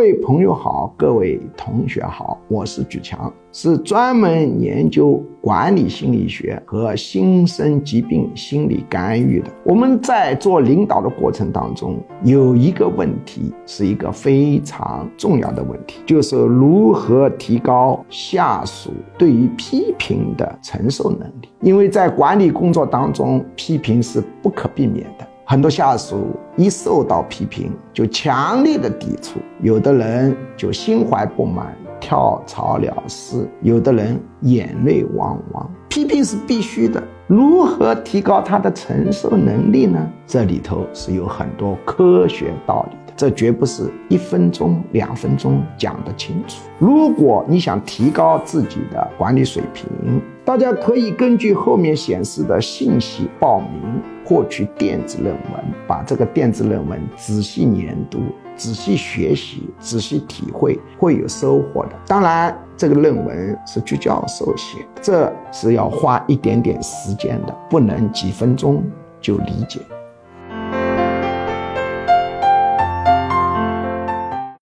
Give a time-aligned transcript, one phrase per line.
[0.00, 9.50] 各位朋友好，各位同学好，我是举强，是专门研究管理心理学和新生疾病心理干预的。
[9.62, 21.50] 我们在做领导的过程当中，有一个问题是一个非常重要的问题，就是如何提高下属对于批评的承受能力。
[21.60, 25.26] 因为在管理工作当中，批评是不可避免的。
[25.50, 35.68] 很多下属一受到批评就强烈的抵触，有的人就心怀不满，跳槽了事；有的人眼泪汪汪。
[35.88, 39.98] 批评是必须的，如何提高他的承受能力呢？
[40.24, 46.60] 这里头是有很多科学道理的，这绝不是一分钟、两分钟讲得清楚。
[46.78, 54.02] 如果你想提高自己的管理水平，大家可以根据后面显示的信息报名。
[54.24, 58.20] 获取电子论文，把这个电子论文仔细研读、
[58.56, 61.90] 仔细学习、仔细体会，会有收获的。
[62.06, 68.84] 当然，这个论文是朱教授写，这是要花一点点时间的，不能几分钟
[69.20, 69.80] 就理解。